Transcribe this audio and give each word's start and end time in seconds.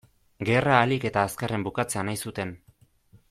Gerra 0.49 0.71
ahalik 0.77 1.05
eta 1.09 1.25
azkarren 1.31 1.67
bukatzea 1.69 2.05
nahi 2.09 2.21
zuten. 2.29 2.57